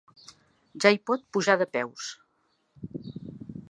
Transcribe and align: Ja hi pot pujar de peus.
Ja 0.85 0.91
hi 0.95 0.97
pot 1.11 1.27
pujar 1.37 1.57
de 1.63 1.69
peus. 1.77 2.11